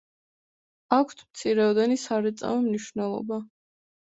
აქვთ 0.97 1.21
მცირეოდენი 1.27 1.99
სარეწაო 2.05 2.59
მნიშვნელობა. 2.67 3.43